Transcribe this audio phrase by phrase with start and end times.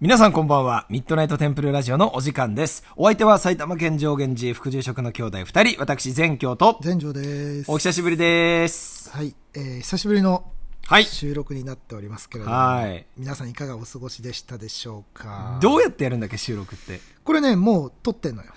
[0.00, 0.86] 皆さんこんばんは。
[0.88, 2.84] ミッドナイトテンプルラジオのお時間です。
[2.94, 7.68] お相手は埼玉県上源寺副住職の兄弟二人、私全京と、全城です。
[7.70, 9.10] お久しぶりです。
[9.10, 10.44] はい、えー、久しぶりの
[10.86, 11.04] はい。
[11.04, 15.58] 収録になっておりますけれども、はい皆さんいかがお過ごしでしたでしょうか？
[15.60, 17.00] どうやってやるんだっけ、収録って？
[17.24, 18.52] これね、もう撮ってんのよ。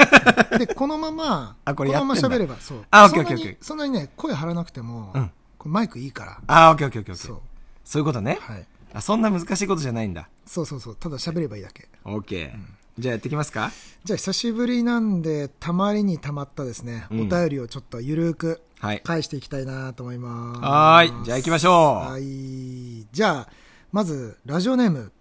[0.58, 2.86] で、このまま、あこれのまま喋れば、そう。
[2.90, 6.38] あオッケーオッケーオッケーそんなにね、声張らなくても、うんこれマイクいいから。
[6.46, 7.28] あー、オッケーオッケーオッケーオッケー。
[7.28, 7.40] そう。
[7.84, 8.38] そういうことね。
[8.40, 8.66] はい。
[8.92, 10.28] あ、そんな難しいことじゃないんだ。
[10.46, 10.96] そうそうそう。
[10.96, 11.88] ただ喋ればいいだけ。
[12.04, 12.52] オッケー。
[12.98, 13.70] じゃあやっていきますか？
[14.04, 19.00] じゃあ久しぶりなんで、たまりにたまったですね、うんお便りをちょっとゆるーくはい。
[19.04, 20.60] 返していきたいなと思います。
[20.60, 21.24] はーい。
[21.24, 22.10] じゃあ行きましょう。
[22.12, 23.06] はい。
[23.12, 23.48] じゃあ、
[23.92, 25.12] まず、ラジオネーム、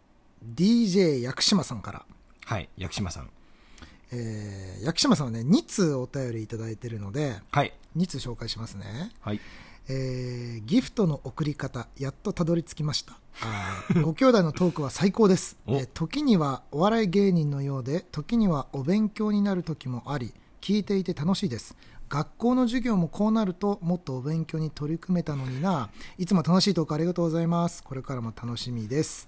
[0.55, 2.05] DJ 薬島さんから。
[2.45, 2.69] はい。
[2.77, 3.29] 薬島さん。
[4.11, 7.73] えー、薬島さんはね、2通お便りいただいてるので、はい。
[7.97, 9.11] 2通紹介しますね。
[9.21, 9.39] はい。
[9.89, 13.17] えー、ギフトの送り方、やっとたどり着きました。
[14.01, 15.57] ご兄弟のトークは最高です。
[15.65, 21.75] おえー時にはお笑い芸人のようで、時にはお勉強になる時もあり、聞いていて楽しいです。
[22.09, 25.89] 学校の授業もこうなると、もっとお勉強に取り組めたのにな。
[26.17, 27.83] いつも楽しいトークありがとうございます。
[27.83, 29.27] これからも楽しみです。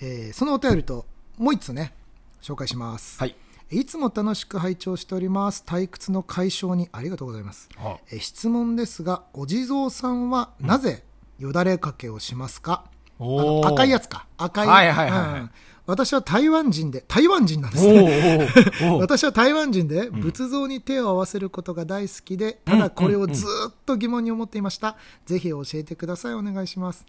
[0.00, 1.06] えーそのお便りと、
[1.38, 1.94] もう一つね、
[2.42, 3.18] 紹介します。
[3.18, 3.34] はい。
[3.70, 5.62] いつも楽しく拝聴しております。
[5.66, 7.68] 退屈の解消にありがとうございます。
[7.76, 11.04] あえ質問ですが、お地蔵さんはなぜ
[11.38, 14.26] よだれかけをしますか、あおーの赤いやつか。
[14.38, 14.66] 赤い。
[14.66, 15.50] はいはいはいはいうん
[15.88, 18.46] 私は台湾人で、台湾人なんですおね。
[19.00, 24.98] 私は台湾人で仏像に手を合わせることが大好きで、ただこれをずーっと疑問に思っていました。
[25.24, 26.34] ぜひ教えてください。
[26.34, 27.06] お願いします。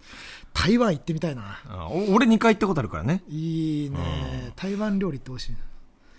[0.54, 1.60] 台湾行ってみたいな。
[2.10, 3.22] 俺2回行ったことあるからね。
[3.28, 4.54] いいね。
[4.56, 5.56] 台湾料理って美味しい。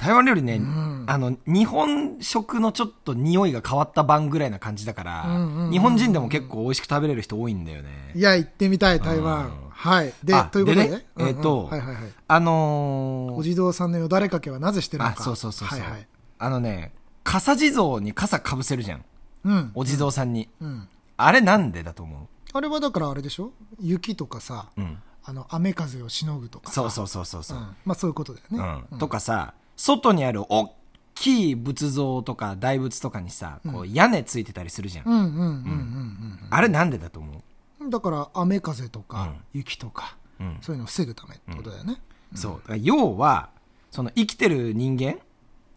[0.01, 8.13] 台湾料理ね、んあの、日本食のちょっと匂いが変わった版ぐらいな感じだから、うんうんうん日本人でも結構美味しく食べれる人多いんだよね。
[8.15, 9.53] いや、行ってみたい、台うん湾。
[9.71, 10.13] はい。
[10.25, 10.85] であ、ということで？
[10.85, 12.05] でねうんうんえーとはいはいはい。
[12.29, 15.23] あのー、お地蔵さんのよだれかけはなぜしてるのあ、か。
[15.23, 16.07] そうそうそうそう、はいはい。
[16.39, 19.05] あのね、傘地蔵に傘かぶせるじゃん。
[19.45, 19.71] うん。
[19.75, 20.49] お地蔵さんに。
[20.61, 20.89] うん。
[21.17, 23.53] あれなんでだと思あれはだからあれでしょ？
[23.79, 24.99] 雪とかさ、ううん。
[25.23, 26.73] あの、雨風をしのぐとかさ。
[26.75, 27.59] そうそうそうそうそう。
[27.59, 28.83] うんまあそういうことだよね。
[28.93, 28.99] うん。
[28.99, 30.77] とかさ、外にある大
[31.15, 35.07] きい仏像とか大仏とかにさ、こう屋根ついてたりするじゃん。
[35.07, 37.33] うんうんうんうんあれなんでだと思
[37.81, 37.85] う？
[37.85, 37.91] うん。
[37.91, 40.59] だから雨風とかうん雪とか、うん。
[40.61, 42.03] そういうのを防ぐためってことだよね。
[42.35, 42.53] そう。
[42.57, 43.49] だから要は、
[43.91, 45.19] その生きてる人間、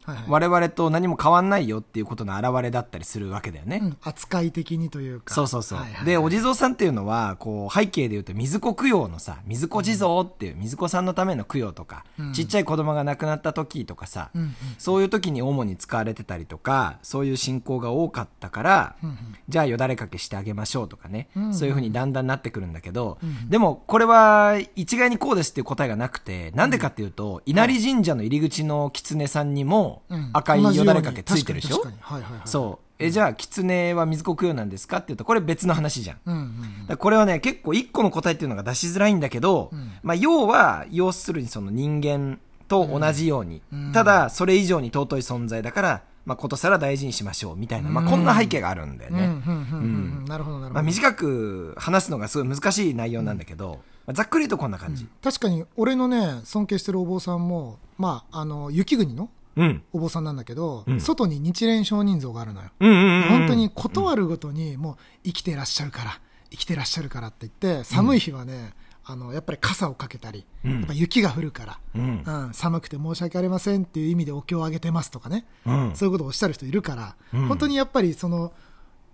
[0.06, 0.26] はいはい。
[0.28, 3.80] 我々と何も変わんないよっていうことの表れだったりするわけだよね。
[3.82, 3.98] うん。
[4.02, 5.34] 扱い的にというか。
[5.34, 5.80] そうそうそう。
[5.80, 6.06] はいはいはい。
[6.06, 12.34] で、お地蔵さんっていうのは、こう、背景で言うと、水子供養のさ、水子地蔵っていう、水子さんのための供養とか、うん。
[12.34, 14.56] ちっちゃい子供が亡くなった時とかさ、うんうん。
[14.78, 19.18] そういう時に主に使われてたりとか、そういう信仰が多かったから、うんうん。
[19.50, 32.48] じゃあよだれかけしてあげましょうとかね、うんそういう風にだんだんなってくるんだけど、うんでもこれは一概にこうですっていう答えがなくて、なんでかっていうと、稲荷神社の入り口の狐さんにもうん赤いよだれかけついてるでしょ、うに確かに確かにはいはいはい。
[32.48, 32.86] そう。
[33.00, 34.98] え、じゃあ、狐は水子供養なんですか？
[34.98, 36.18] って言うと、これ別の話じゃん。
[36.26, 36.98] うんうんうん。
[36.98, 49.20] これはね、結構一個の答えっていうのが出しづらいんだけど、うんまあ、要は、要するにその人間と同じように、うんただ、それ以上に尊い存在だから、まあ、ことさら大事にしましょう、みたいな、まあ、こんな背景があるんだよね。
[49.20, 50.26] うんうんうんうんうん。
[50.26, 50.86] なるほどなるほまあ、ど。
[50.86, 55.08] 短く話すのがすごい難しい内容なんだけど、まあざっくり言うとこんな感じ。
[55.24, 59.84] 確かに俺のね尊敬してるお坊さんもまああの雪国のうん。
[59.94, 63.30] お坊さんなんだけど、うん外に日蓮上人像があるのよ、うんうんうんうん。
[63.30, 66.20] 本当に断るごとにもう生きてらっしゃるから
[66.52, 68.74] 生きてらっしゃるからって言って寒い日はね、
[69.06, 72.24] あのやっぱり傘をかけたり、うんやっぱ雪が降るから、うん。
[72.26, 75.92] うん、寒くて申し訳ありませんっていう意味でお経をあげてますとかね、うん。
[75.96, 78.54] そういうことをおっしゃる人いるから、うん本当にやっぱりその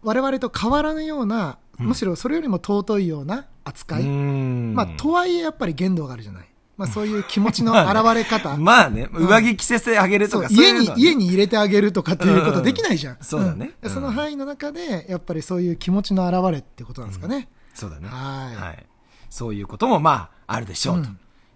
[0.02, 6.48] 我々と変わらぬような、むしろそれよりも尊いような扱い、うんまあ、とはいえやっぱり限度があるじゃない。
[6.80, 8.56] まあ、そういう気持ちの 表れ方。
[8.56, 13.14] まあね、上着着せてあげるとそうか、そう家にいうのは、ね、家に入れてあげるとかっていうことできないじゃん。
[13.16, 17.50] うんそうだねでそのうん範囲の中で、やっぱりそういう気持ちの表れってことなんですかね。
[17.74, 18.08] そうだね。
[18.08, 18.86] はいはい。
[19.30, 21.04] そういうことも、まあ、あるでしょう、うん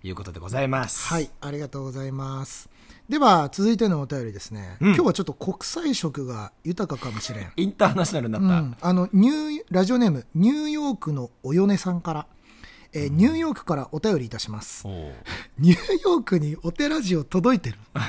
[0.03, 1.07] ということでございます。
[1.07, 2.69] はい、ありがとうございます。
[3.07, 4.75] では、続いてのお便りですね。
[4.81, 7.51] うん今日はちょっと国際色が豊かかもしれん。
[7.55, 8.47] インターナショナルになった。
[8.47, 12.27] うん、あのニューラジオネームニューヨークのおよねさんから、
[12.93, 14.85] えーニューヨークからお便りいたします。
[15.57, 17.77] ニューヨークにお寺ジオ届いてる。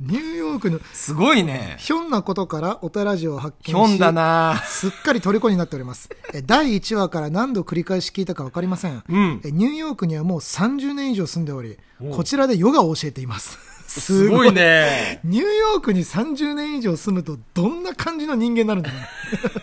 [0.00, 1.76] ニューヨークのすごいね。
[1.78, 4.62] ひょんなことからお寺ジオを発見しひょんだな。
[4.66, 6.08] すっかり虜になっております。
[6.32, 9.42] え第1話から何度繰り返し聞いたか分かりません、うん。
[9.44, 13.58] えニューヨークにはもう30年以上住んでおりおこちらでヨガを教えています。
[13.90, 15.20] すごいね。
[15.24, 18.96] ニューヨークに30年以上住むとどんな感じの人間になるんだろ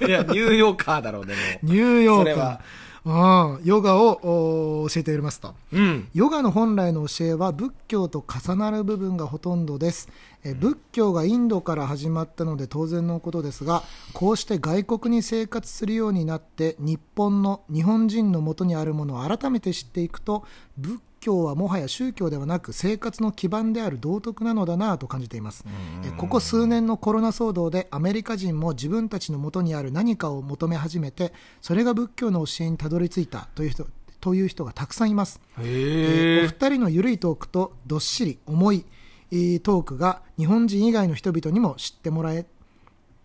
[0.01, 0.05] う。
[0.05, 1.59] いや、ニューヨーカーだろうね。
[1.63, 2.59] ニューヨークそれは
[3.05, 5.55] うん、ヨガをお教えておりますと。
[5.71, 6.07] うん。
[6.13, 10.09] ヨガの本来の教えは仏教と重なる部分がほとんどです。
[10.43, 13.83] え仏教がインドから始まったので当然のことですが、
[14.13, 20.43] こうして外国に生活するようになって、日本の、日本人のもとにあるものを改めて知っていくと、
[20.77, 25.65] 仏教はもはや宗教ではなく生活の基盤である道徳なのだなと感じています。
[26.05, 33.87] えここ数年のコロナ騒動でアメリカ人も自分たちのもとにある何かを求め始めて、それが仏教の教えにたどり着いたという人、
[34.21, 35.41] という人がたくさんいます。
[35.59, 36.45] えー。
[36.45, 38.85] お二人のゆるいトークとどっしり重い
[39.31, 42.45] えートークが日本人以外の人々にも知ってもらえ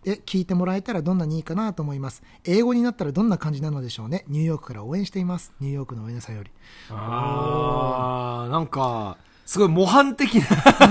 [0.05, 2.23] え聞いてもらえたらどんなにいいかなと思います。
[2.43, 4.25] 英語になったらどんな感じなのでしょうね。
[4.27, 5.53] ニューヨークから応援しています。
[5.59, 6.51] ニューヨークの上田さんより。
[6.89, 10.35] ああ、なんか、すごい模範的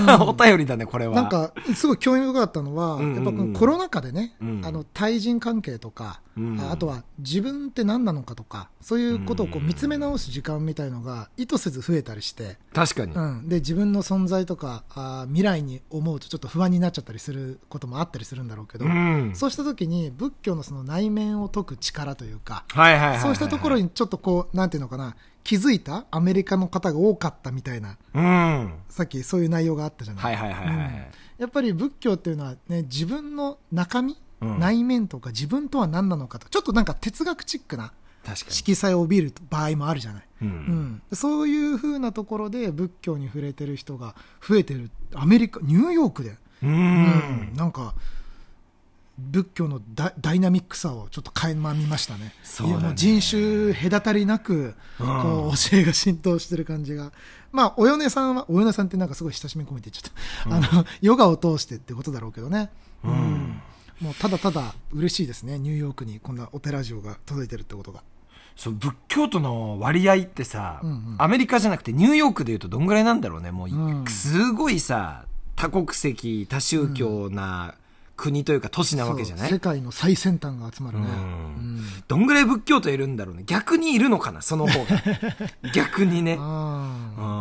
[0.07, 1.15] な、お便りだね、これは。
[1.15, 3.03] なん、かすごい興味深かったのは、うん。
[3.03, 4.61] うんうんやっぱこのコロナ禍でね、うん。
[4.63, 6.59] あの対人関係とか、うん。
[6.59, 13.13] ああとは自分って何なのかとかそういうことをこう見つめ直す時間みたいのが意図せず増えたりして、確かに。
[13.13, 19.31] うん、で自分の存在とかあー未来に思うとちょっと不安になっちゃったりすることもあったりするんだろうけど、うん。
[19.35, 23.19] そうした時に仏教のその内面を解く力というか、はいはいはいはい。
[23.19, 28.73] そうしたところにちょっとこうなんていうのかな気づいたアメリカの方が多かったみたいなうん。
[28.89, 30.87] さっきそういう内容があったじゃない、はいはいはいはい。
[30.87, 31.03] うん
[31.39, 37.93] やっぱり仏教っていうのは、ね、自分の中身、うん内面とか自分とは何なのかとちょっとなんか哲学チックな。
[38.25, 40.45] 色彩を帯びる場合もあるじゃない、う。
[40.45, 46.37] うんん、そういう風なところで仏教に触れてる人が増えてるアメリカニューヨークで、う。
[46.67, 47.95] うんなんか
[49.17, 52.33] 仏教のダダイナミックさをちょっと垣間見ましたね。
[52.43, 52.83] そうだね。
[52.83, 57.11] もう人種隔たりなくこう教えが浸透してる感じが、
[57.51, 62.71] まあお米さんはお米さんってなんかすごい親しみ込めてちゃった、あのヨガを通してってことだろうけどね、
[63.03, 63.61] うん。
[64.01, 65.59] もうただただ嬉しいですね。
[65.59, 68.01] ニューヨークにこんなオペラジオが届いてるってことが。
[68.55, 71.15] そう、仏教徒の割合ってさ、うんうん。
[71.17, 73.51] アメリカじゃなくてニューヨークで言うとどんぐらいなんだろうね。
[73.51, 74.05] もう、うん。
[74.07, 75.25] すごいさ、
[75.55, 77.75] 多国籍、多宗教な
[78.15, 81.13] 国というか都市なわけじゃない、世界の最先端が集まるね、うん。
[81.13, 81.19] う
[81.69, 83.43] んどんぐらい仏教徒いるんだろうね。
[83.45, 85.01] 逆にいるのかな、その方が。
[85.73, 86.37] 逆にね。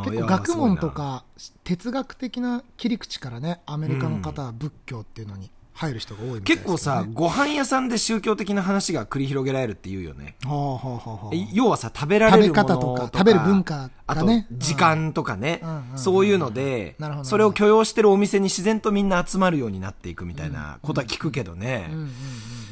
[0.05, 1.25] 結構学問とか
[1.65, 10.37] 哲学的な切り口からねアメリカの方は仏教っていうのに入る人が多いね結構さ、ご飯屋さんで宗教的な話が繰り広げられるって言うよね。
[10.45, 12.73] はあはあはあはあえ要はさ、食べられるものとか。
[12.73, 15.99] 食べ方とか食べる文化あと時間とかねうんうんうん。
[15.99, 22.09] そういうのでなるほど、それを許容してるお店に自然とみんな集まるようになっていくみたいなことは聞くけどねうんうんうん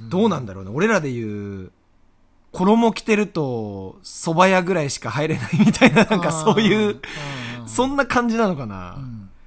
[0.04, 0.72] うんどうなんだろうね。
[0.74, 1.72] 俺らで言う、
[2.52, 7.00] 衣着てると、蕎麦屋ぐらいしか入れないみたいな、なんかそういう、うんうん
[7.66, 8.98] そんな感じなのかな。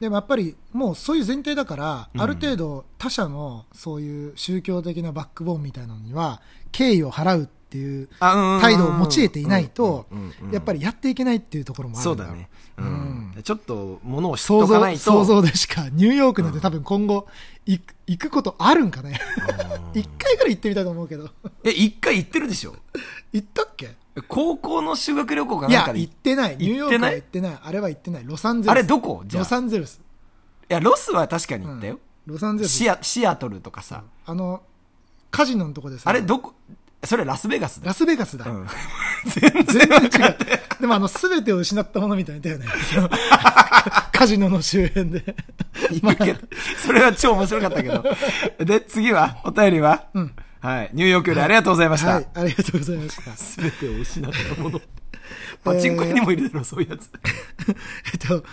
[0.04, 2.22] でもやっぱりもうそういう前提だから、うん。
[2.22, 6.42] ある程度他者のそういう宗教的なバックボーンみたいなのには
[6.74, 12.34] 敬意を払うっていう態度を用いていないとうんうんうんやっぱりやっていけないっていうところもあるんだろう。
[12.34, 12.50] そうだね。
[12.78, 13.34] うん。
[13.44, 15.00] ちょっと、ものを知っ想像とかないと。
[15.00, 17.28] 想像でしかニューヨークなんて多分今後
[17.66, 19.20] 行く行くことあるんかね。
[19.94, 21.30] 一回ぐらい行ってみたいと思うけど。
[21.64, 22.76] え、一回行ってるでしょ？
[23.32, 23.96] 行ったっけ？
[24.28, 26.00] 高校の修学旅行かなんかで？
[26.00, 26.58] 行ってない。
[26.58, 27.60] ニューヨークは行行ってない。
[27.64, 28.24] あれは行ってない。
[28.26, 28.72] ロサンゼルス。
[28.72, 29.24] あれどこ？
[29.32, 30.02] ロサンゼルス。
[30.70, 32.00] いや、ロスは確かに行ったよ。
[32.28, 32.74] ロサンゼルス。
[32.74, 34.04] シア、シアトルとかさ。
[34.26, 34.62] あの
[35.32, 36.10] カジノのとこでさ。
[36.10, 36.54] あれどこ、
[37.06, 37.94] それラスベガスだラよ。
[37.94, 38.68] スベガスだ、うん。
[39.26, 40.38] 全然違う。
[40.80, 42.66] でもあの、すべてを失ったものみたいだよね。
[44.12, 45.36] カジノの周辺で。
[45.92, 46.40] 行くけど、
[46.78, 48.04] それは超面白かったけど。
[48.60, 50.34] で、次は、お便りは、うん
[50.64, 50.90] はい。
[50.94, 52.16] ニューヨークよりありがとうございました。
[52.16, 53.36] はい、ありがとうございました。
[53.36, 54.82] すべてを失ったもの。
[55.62, 57.10] パチンコ屋にもいるだろう、そういうやつ。
[58.14, 58.46] えっと、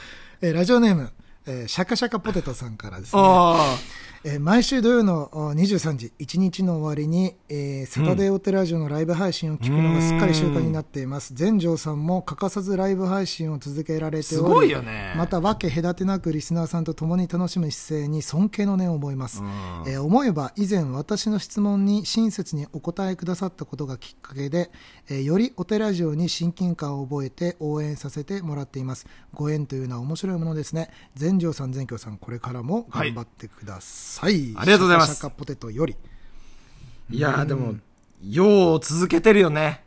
[0.42, 1.12] えーラジオネーム、
[1.46, 3.22] えーシャカシャカポテトさんからですね。
[4.22, 11.32] あえー毎週土曜のお23時、1日の終わりに、えーサタデーオテラジオのライブ配信を聞くのがすっかり習慣になっています。
[11.34, 15.14] 全城さんも欠かさずライブ配信を続けられてすおり、ごいよね。
[15.16, 19.48] また分け隔てなくリスナーさんと共に楽しむ姿勢に尊敬の念を覚えます、うん。
[19.86, 24.70] えー思えば以前私の質問に親切にお答えくださったことがきっかけで、
[25.08, 29.06] えーよりお寺ラジオに親近感を覚えて応援させてもらっています。
[29.32, 30.90] ご縁というのは面白いものですね。
[31.14, 34.09] 全城さん全京さんこれからも頑張ってください、
[34.56, 35.14] ありがとうございます。
[35.14, 35.96] シャカポテトより。
[37.10, 37.74] いやーでも、
[38.24, 39.84] よう続けてるよね。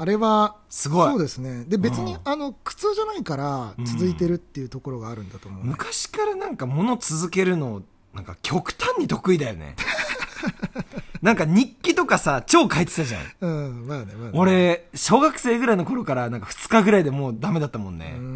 [0.00, 1.10] あれはすごい。
[1.10, 1.64] そうですね。
[1.66, 7.82] で別に、うんあの苦痛じゃないから続いてるっていうところがあるんだと思う、昔からなんか物続けるの、
[8.14, 9.74] なんか極端に得意だよね。
[11.20, 13.22] なんか日記とかさ、超書いてたじゃん。
[13.40, 14.30] うんまあねまあね。
[14.34, 18.14] 俺、小学生ぐらいの頃からなんか2日ぐらいでもうダメだったもんね。
[18.16, 18.22] うー。
[18.22, 18.27] ん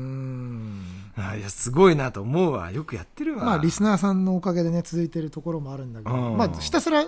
[1.16, 2.70] あいや、すごいなと思うわ。
[2.70, 3.44] よくやってるわ。
[3.44, 7.04] まあ、リスナーさんのおかげでね、続いてるところもあるんだけど、うんまあ、ひたすら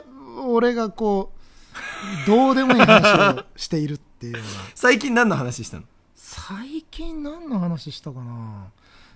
[0.46, 4.48] 俺がこう、どうでもいい話をしているっていうような。
[4.74, 5.84] 最近何の話したの？
[6.14, 8.66] 最近何の話したかな？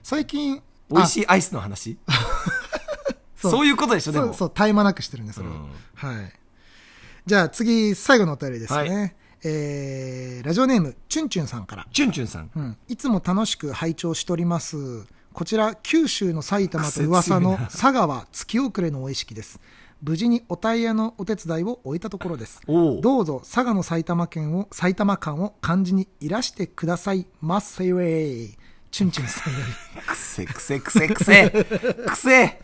[0.02, 1.98] 最近、美味しいアイスの話？
[3.36, 4.26] そうそういうことでしょ、でも。
[4.26, 5.50] そう、そう、絶え間なくしてるんで、それを。
[5.52, 6.32] うんはい。
[7.26, 8.90] じゃあ次、最後のお便りですね。
[8.90, 9.06] は
[9.44, 11.86] えー、ラジオネーム、チュンチュンさんから。
[11.92, 12.50] チュンチュンさん。
[12.54, 12.76] うん。
[12.88, 15.06] いつも楽しく拝聴しております。
[15.32, 19.60] こちら、九州の埼玉と噂の佐川月遅れのお意識です。
[20.02, 22.60] 無事におタイヤのお手伝いを終えたところです。
[22.66, 28.48] どうぞ佐賀の埼玉県を、埼玉間を漢字にいらしてくださいませよえ。
[28.90, 30.02] チュンチュンさんより。
[30.06, 31.50] くせくせくせくせ。
[31.50, 32.60] くせ。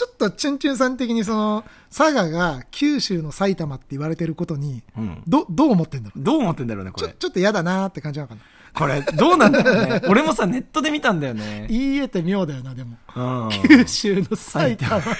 [0.00, 1.62] ちょっとチュンチュンさん的にその、
[1.94, 5.22] 佐賀が九州の埼玉って言われてることに、うん。
[5.28, 6.24] ど、どう思ってんだろう？
[6.24, 7.12] どう思ってんだろうね、こちょ、れ。
[7.18, 8.40] ちょっと嫌だなーって感じなのかな？
[8.72, 10.00] これ、どうなんだろうね。
[10.08, 11.66] 俺もさ、ネットで見たんだよね。
[11.68, 12.96] 言い得て妙だよな、でも。
[13.14, 13.50] うん。
[13.68, 15.02] 九州の埼玉。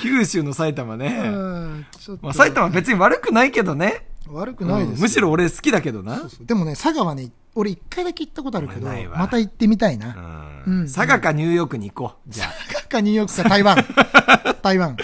[0.00, 1.30] 九州の埼玉ね。
[2.22, 4.06] まあ、埼玉別に悪くないけどね。
[4.26, 6.16] 悪くないですよ、うんむしろ俺好きだけどな。
[6.16, 10.62] そうそうでもね、佐賀はね、俺一回だけ行ったことあるけど、また行ってみたいな。
[10.66, 10.86] ううんん。
[10.86, 12.30] 佐賀かニューヨークに行こう。
[12.30, 13.76] じゃ佐賀かニューヨークか台湾。
[14.62, 14.96] 台湾。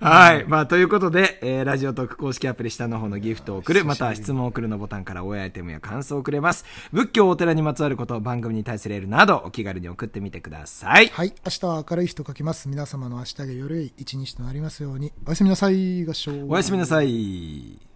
[0.00, 0.08] あ。
[0.08, 0.44] はい。
[0.46, 6.64] まあ、ということで、えー、ラジオトーク公式アプリ下の方のギフトを送る、または質問を送るのボタンから親アイテムや感想をくれます。
[6.92, 11.08] 仏教お寺にまつわること、番組に対するエールなど、お気軽に送ってみてください。
[11.08, 11.34] はい。
[11.44, 12.68] 明日は明るい日と書きます。
[12.68, 15.12] 皆様の明日がより良い一日となりますように。
[15.26, 16.04] おやすみなさい。
[16.04, 16.32] 合唱。
[16.48, 17.95] おやすみなさい。